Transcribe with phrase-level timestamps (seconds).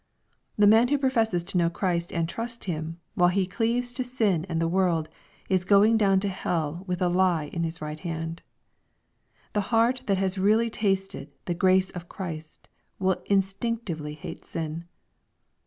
[0.57, 4.47] The man who professes to know Christ and trust Him, while he cleaves to sin
[4.49, 5.09] and the world,
[5.47, 8.41] is going down to hell with a lie in his right hand.
[9.53, 12.67] The heart that has really tasted the Grace j)f Christ,
[12.97, 14.85] will instinctively hate sin.